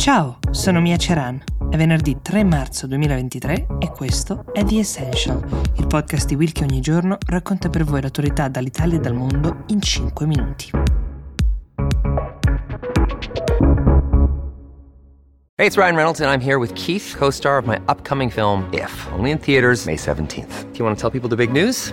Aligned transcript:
Ciao, 0.00 0.38
sono 0.50 0.80
Mia 0.80 0.96
Ceran. 0.96 1.44
È 1.68 1.76
venerdì 1.76 2.20
3 2.22 2.42
marzo 2.42 2.86
2023 2.86 3.66
e 3.80 3.90
questo 3.90 4.46
è 4.50 4.64
The 4.64 4.78
Essential, 4.78 5.46
il 5.76 5.86
podcast 5.86 6.26
di 6.26 6.36
Will 6.36 6.52
che 6.52 6.64
ogni 6.64 6.80
giorno 6.80 7.18
racconta 7.26 7.68
per 7.68 7.84
voi 7.84 8.00
l'autorità 8.00 8.48
dall'Italia 8.48 8.96
e 8.96 9.00
dal 9.00 9.12
mondo 9.12 9.64
in 9.66 9.82
5 9.82 10.24
minuti. 10.24 10.70
Hey, 15.56 15.66
it's 15.66 15.76
Ryan 15.76 15.96
Reynolds, 15.96 16.20
and 16.22 16.30
I'm 16.30 16.40
here 16.40 16.56
with 16.56 16.72
Keith, 16.72 17.14
co 17.18 17.28
star 17.28 17.58
of 17.58 17.66
my 17.66 17.78
upcoming 17.86 18.30
film, 18.30 18.66
If, 18.72 19.06
only 19.12 19.32
in 19.32 19.38
theaters, 19.38 19.84
May 19.84 19.96
17th. 19.96 20.70
Do 20.72 20.78
you 20.78 20.84
want 20.86 20.96
to 20.96 20.98
tell 20.98 21.10
people 21.10 21.28
the 21.28 21.36
big 21.36 21.52
news? 21.52 21.92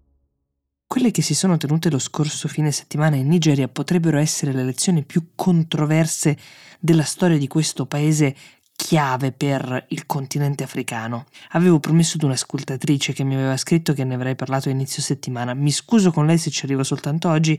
Quelle 0.91 1.11
che 1.11 1.21
si 1.21 1.35
sono 1.35 1.55
tenute 1.55 1.89
lo 1.89 1.99
scorso 1.99 2.49
fine 2.49 2.69
settimana 2.69 3.15
in 3.15 3.29
Nigeria 3.29 3.69
potrebbero 3.69 4.17
essere 4.17 4.51
le 4.51 4.59
elezioni 4.59 5.05
più 5.05 5.27
controverse 5.35 6.37
della 6.81 7.05
storia 7.05 7.37
di 7.37 7.47
questo 7.47 7.85
paese 7.85 8.35
chiave 8.75 9.31
per 9.31 9.85
il 9.87 10.05
continente 10.05 10.65
africano. 10.65 11.27
Avevo 11.51 11.79
promesso 11.79 12.17
ad 12.17 12.23
un'ascoltatrice 12.23 13.13
che 13.13 13.23
mi 13.23 13.35
aveva 13.35 13.55
scritto 13.55 13.93
che 13.93 14.03
ne 14.03 14.15
avrei 14.15 14.35
parlato 14.35 14.67
a 14.67 14.73
inizio 14.73 15.01
settimana. 15.01 15.53
Mi 15.53 15.71
scuso 15.71 16.11
con 16.11 16.25
lei 16.25 16.37
se 16.37 16.49
ci 16.49 16.65
arrivo 16.65 16.83
soltanto 16.83 17.29
oggi, 17.29 17.57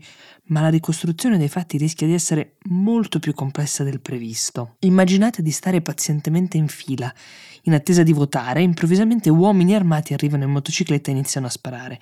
ma 0.49 0.61
la 0.61 0.69
ricostruzione 0.69 1.39
dei 1.39 1.49
fatti 1.49 1.77
rischia 1.79 2.05
di 2.05 2.13
essere 2.13 2.57
molto 2.65 3.17
più 3.17 3.33
complessa 3.33 3.83
del 3.83 3.99
previsto. 3.99 4.75
Immaginate 4.81 5.41
di 5.41 5.49
stare 5.49 5.81
pazientemente 5.81 6.57
in 6.57 6.67
fila, 6.67 7.11
in 7.63 7.73
attesa 7.73 8.03
di 8.03 8.13
votare, 8.13 8.61
improvvisamente 8.61 9.31
uomini 9.31 9.73
armati 9.73 10.13
arrivano 10.13 10.43
in 10.43 10.51
motocicletta 10.51 11.09
e 11.09 11.13
iniziano 11.13 11.47
a 11.47 11.49
sparare. 11.49 11.99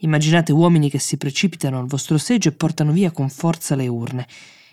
Immaginate 0.00 0.52
uomini 0.52 0.90
che 0.90 0.98
si 0.98 1.16
precipitano 1.16 1.78
al 1.78 1.86
vostro 1.86 2.18
seggio 2.18 2.50
e 2.50 2.52
portano 2.52 2.92
via 2.92 3.10
con 3.10 3.30
forza 3.30 3.74
le 3.74 3.88
urne. 3.88 4.26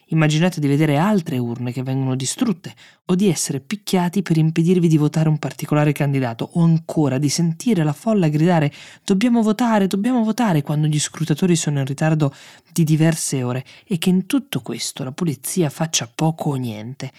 Immaginate 0.08 0.60
di 0.60 0.68
vedere 0.68 0.98
altre 0.98 1.38
urne 1.38 1.72
che 1.72 1.82
vengono 1.82 2.16
distrutte 2.16 2.76
o 3.06 3.16
di 3.16 3.30
essere 3.30 3.62
picchiati 3.62 4.22
per 4.22 4.36
impedirvi 4.36 4.90
di 4.90 4.98
votare 4.98 5.30
un 5.30 5.40
particolare 5.40 5.94
candidato 5.94 6.50
o 6.54 6.62
ancora 6.62 7.20
di 7.20 7.30
sentire 7.30 7.86
la 7.86 7.94
folla 7.94 8.28
gridare 8.28 8.72
dobbiamo 9.06 9.42
votare, 9.42 9.88
dobbiamo 9.88 10.26
votare 10.26 10.62
quando 10.62 10.88
gli 10.88 11.00
scrutatori 11.00 11.56
sono 11.56 11.80
in 11.80 11.86
ritardo 11.86 12.36
di 12.74 12.84
diverse 12.84 13.44
ore 13.44 13.64
e 13.88 13.98
che 13.98 14.10
in 14.10 14.26
tutto 14.26 14.60
questo 14.60 15.06
la 15.06 15.14
polizia 15.14 15.70
faccia 15.70 16.12
poco 16.14 16.50
o 16.50 16.56
niente. 16.56 17.12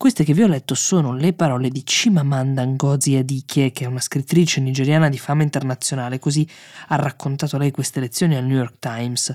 Queste 0.00 0.24
che 0.24 0.32
vi 0.32 0.42
ho 0.42 0.46
letto 0.46 0.74
sono 0.74 1.14
le 1.14 1.34
parole 1.34 1.68
di 1.68 1.82
Chimamanda 1.82 2.64
Ngozi 2.64 3.16
Adichie, 3.16 3.70
che 3.70 3.84
è 3.84 3.86
una 3.86 4.00
scrittrice 4.00 4.58
nigeriana 4.62 5.10
di 5.10 5.18
fama 5.18 5.42
internazionale, 5.42 6.18
così 6.18 6.48
ha 6.88 6.96
raccontato 6.96 7.58
lei 7.58 7.70
queste 7.70 8.00
lezioni 8.00 8.34
al 8.34 8.46
New 8.46 8.56
York 8.56 8.76
Times. 8.78 9.34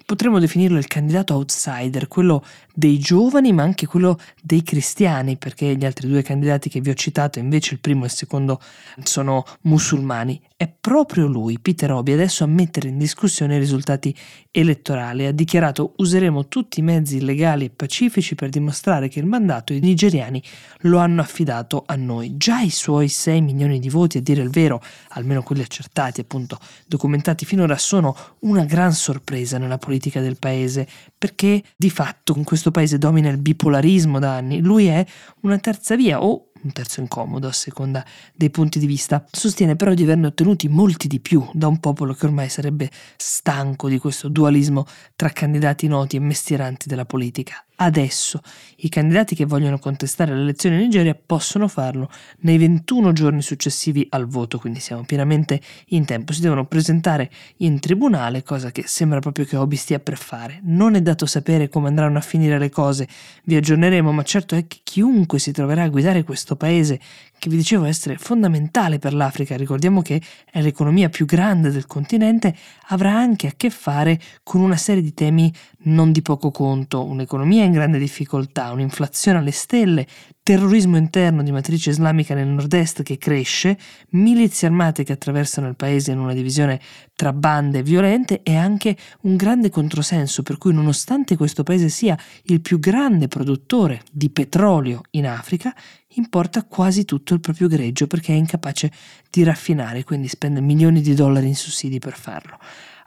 potremmo 0.10 0.40
definirlo 0.40 0.80
il 0.80 0.88
candidato 0.88 1.36
outsider, 1.36 2.08
quello 2.08 2.44
dei 2.74 2.98
giovani 2.98 3.54
ma 3.54 3.62
anche 3.62 3.86
quello 3.86 4.18
dei 4.42 4.64
cristiani, 4.64 5.38
perché 5.38 5.76
gli 5.76 5.86
altri 5.86 6.08
due 6.08 6.24
candidati 6.24 6.68
che 6.68 6.82
vi 6.82 6.90
ho 6.90 6.96
citato, 6.96 7.38
invece 7.38 7.76
il 7.76 7.80
primo 7.80 8.04
e 8.04 8.08
il 8.08 8.12
secondo, 8.12 8.60
sono 9.04 9.46
musulmani. 9.62 10.42
È 10.62 10.68
proprio 10.68 11.26
lui, 11.26 11.58
Peter 11.58 11.90
Obi, 11.90 12.12
adesso 12.12 12.44
a 12.44 12.48
mettere 12.48 12.90
in 12.90 12.98
discussione 12.98 13.56
i 13.56 13.60
risultati 13.60 14.14
elettorali. 14.52 15.26
Ha 15.26 15.32
dichiarato 15.32 15.94
useremo 15.96 16.50
tutti 16.50 16.82
i 16.82 16.84
mezzi 16.84 17.22
legali 17.22 17.64
e 17.64 17.70
pacifici 17.70 18.36
per 18.36 18.50
dimostrare 18.50 19.08
che 19.08 19.20
il 19.20 19.26
mandato 19.26 19.72
i 19.72 19.80
nigeriani 19.80 20.44
lo 20.80 20.98
hanno 20.98 21.22
affidato 21.22 21.84
a 21.86 21.96
noi. 21.96 22.36
Già 22.36 22.60
i 22.60 22.72
suoi 22.72 23.08
6 23.08 23.40
milioni 23.40 23.80
di 23.80 23.90
voti, 23.90 24.18
a 24.18 24.22
dire 24.22 24.42
il 24.42 24.50
vero, 24.50 24.82
almeno 25.12 25.44
quelli 25.44 25.62
accertati, 25.62 26.20
appunto 26.20 26.60
documentati 26.86 27.46
finora, 27.46 27.78
sono 27.78 28.14
una 28.40 28.66
gran 28.66 28.92
sorpresa 28.92 29.58
nella 29.60 29.78
politica 29.78 30.20
del 30.20 30.38
paese, 30.38 30.86
perché 31.18 31.64
di 31.78 31.90
fatto 31.90 32.34
in 32.36 32.44
questo 32.44 32.72
paese 32.72 32.98
domina 32.98 33.30
il 33.30 33.38
bipolarismo 33.38 34.20
da 34.20 34.36
anni. 34.36 34.60
Lui 34.60 34.88
è 34.88 35.06
una 35.44 35.58
terza 35.58 35.96
via 35.96 36.22
o 36.22 36.49
un 36.62 36.72
terzo 36.72 37.00
incomodo 37.00 37.48
a 37.48 37.52
seconda 37.52 38.06
dei 38.34 38.50
punti 38.50 38.80
di 38.80 38.88
vista. 38.88 39.26
Sostiene 39.32 39.76
però 39.76 39.94
di 39.94 40.04
averne 40.04 40.28
ottenuti 40.28 40.68
molti 40.68 41.08
di 41.08 41.20
più 41.20 41.48
da 41.54 41.68
un 41.68 41.80
popolo 41.80 42.14
che 42.14 42.26
ormai 42.26 42.50
sarebbe 42.50 42.90
stanco 43.18 43.88
di 43.88 43.98
questo 43.98 44.28
dualismo 44.28 44.86
tra 45.16 45.30
candidati 45.30 45.88
noti 45.88 46.16
e 46.16 46.20
mestieranti 46.20 46.88
della 46.88 47.06
politica. 47.06 47.64
Adesso 47.82 48.42
i 48.78 48.90
candidati 48.90 49.36
che 49.36 49.46
vogliono 49.46 49.80
contestare 49.80 50.36
le 50.36 50.42
elezioni 50.42 50.76
in 50.76 50.82
Nigeria 50.82 51.16
possono 51.16 51.70
farlo 51.70 52.10
nei 52.40 52.58
21 52.58 53.14
giorni 53.14 53.42
successivi 53.42 54.06
al 54.10 54.28
voto, 54.28 54.60
quindi 54.60 54.82
siamo 54.82 55.04
pienamente 55.06 55.62
in 55.88 56.04
tempo. 56.04 56.34
Si 56.34 56.42
devono 56.42 56.66
presentare 56.66 57.32
in 57.58 57.80
tribunale, 57.80 58.44
cosa 58.44 58.72
che 58.72 58.84
sembra 58.86 59.20
proprio 59.20 59.46
che 59.46 59.56
Obi 59.56 59.78
stia 59.78 60.00
per 60.00 60.18
fare. 60.18 60.60
Non 60.64 60.96
è 60.96 61.02
dato 61.02 61.26
sapere 61.26 61.70
come 61.70 61.88
andranno 61.88 62.18
a 62.18 62.22
finire 62.22 62.60
le 62.60 62.70
cose, 62.70 63.08
vi 63.46 63.56
aggiorneremo, 63.56 64.12
ma 64.12 64.24
certo 64.24 64.56
è 64.56 64.68
che 64.68 64.80
chiunque 64.84 65.40
si 65.40 65.54
troverà 65.54 65.84
a 65.84 65.88
guidare 65.88 66.26
questo 66.50 66.56
paese 66.56 67.00
che 67.38 67.50
vi 67.50 67.56
dicevo 67.56 67.86
essere 67.86 68.18
fondamentale 68.18 69.00
per 69.00 69.14
l'Africa, 69.14 69.56
ricordiamo 69.56 70.02
che 70.02 70.22
è 70.52 70.62
l'economia 70.62 71.08
più 71.10 71.26
grande 71.26 71.72
del 71.72 71.86
continente, 71.86 72.54
avrà 72.88 73.14
anche 73.14 73.48
a 73.48 73.54
che 73.56 73.70
fare 73.70 74.20
con 74.44 74.60
una 74.62 74.76
serie 74.76 75.02
di 75.02 75.14
temi 75.14 75.54
non 75.84 76.12
di 76.12 76.22
poco 76.22 76.52
conto, 76.52 77.06
un'economia 77.06 77.64
in 77.64 77.72
grande 77.72 77.98
difficoltà, 77.98 78.72
un'inflazione 78.72 79.38
alle 79.38 79.52
stelle, 79.52 80.06
terrorismo 80.50 80.98
interno 80.98 81.44
di 81.44 81.52
matrice 81.52 81.92
islamica 81.92 82.34
nel 82.34 82.48
nord-est 82.48 83.04
che 83.04 83.20
cresce, 83.20 83.78
milizie 84.14 84.68
armate 84.68 85.04
che 85.04 85.14
attraversano 85.14 85.68
il 85.68 85.76
paese 85.76 86.12
in 86.12 86.18
una 86.18 86.34
divisione 86.34 86.82
tra 87.14 87.34
bande 87.34 87.84
violente 87.84 88.42
e 88.42 88.56
anche 88.56 88.98
un 89.22 89.36
grande 89.36 89.70
controsenso 89.70 90.42
per 90.42 90.58
cui 90.58 90.74
nonostante 90.74 91.38
questo 91.38 91.62
paese 91.62 91.90
sia 91.90 92.18
il 92.46 92.62
più 92.62 92.80
grande 92.80 93.28
produttore 93.28 94.02
di 94.12 94.32
petrolio 94.32 95.04
in 95.12 95.28
Africa, 95.28 95.72
importa 96.16 96.64
quasi 96.64 97.06
tutto 97.06 97.36
il 97.36 97.42
proprio 97.42 97.68
greggio 97.68 98.08
perché 98.08 98.34
è 98.34 98.36
incapace 98.36 98.92
di 99.30 99.44
raffinare, 99.44 100.04
quindi 100.04 100.28
spende 100.28 100.62
milioni 100.62 101.02
di 101.02 101.14
dollari 101.14 101.46
in 101.46 101.56
sussidi 101.56 102.00
per 102.00 102.18
farlo. 102.18 102.58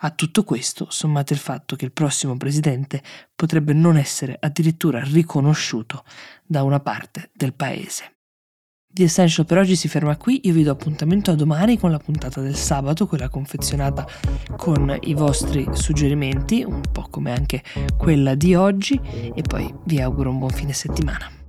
A 0.04 0.10
tutto 0.10 0.42
questo 0.42 0.86
sommate 0.90 1.32
il 1.32 1.38
fatto 1.38 1.76
che 1.76 1.84
il 1.84 1.92
prossimo 1.92 2.36
presidente 2.36 3.00
potrebbe 3.36 3.72
non 3.72 3.96
essere 3.96 4.36
addirittura 4.40 5.00
riconosciuto 5.00 6.02
da 6.44 6.64
una 6.64 6.80
parte 6.80 7.30
del 7.32 7.54
paese. 7.54 8.16
The 8.88 9.04
Essential 9.04 9.46
per 9.46 9.58
oggi 9.58 9.76
si 9.76 9.86
ferma 9.86 10.16
qui, 10.16 10.40
io 10.42 10.52
vi 10.52 10.64
do 10.64 10.72
appuntamento 10.72 11.30
a 11.30 11.34
domani 11.34 11.78
con 11.78 11.92
la 11.92 11.98
puntata 11.98 12.40
del 12.40 12.56
sabato, 12.56 13.06
quella 13.06 13.28
confezionata 13.28 14.04
con 14.56 14.94
i 15.02 15.14
vostri 15.14 15.66
suggerimenti, 15.72 16.64
un 16.64 16.82
po' 16.90 17.06
come 17.08 17.32
anche 17.32 17.62
quella 17.96 18.34
di 18.34 18.56
oggi, 18.56 19.00
e 19.34 19.40
poi 19.42 19.72
vi 19.84 20.00
auguro 20.00 20.30
un 20.30 20.38
buon 20.38 20.50
fine 20.50 20.72
settimana. 20.72 21.41